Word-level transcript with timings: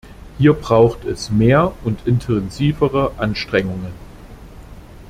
Hier 0.39 0.53
braucht 0.53 1.05
es 1.05 1.29
mehr 1.29 1.73
und 1.83 2.07
intensivere 2.07 3.11
Anstrengungen. 3.19 3.91